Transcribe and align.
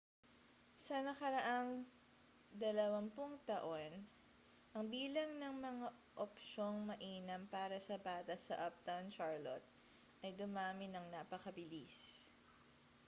sa 0.85 0.97
nakaraang 1.07 1.71
20 2.57 3.13
taon 3.51 3.91
ang 4.75 4.85
bilang 4.95 5.29
ng 5.37 5.55
mga 5.65 5.87
opsyong 6.25 6.77
mainam 6.89 7.41
para 7.55 7.77
sa 7.87 7.95
bata 8.07 8.33
sa 8.47 8.55
uptown 8.67 9.05
charlotte 9.15 9.67
ay 10.25 10.31
dumami 10.41 10.85
nang 10.89 11.05
napakabilis 11.15 11.93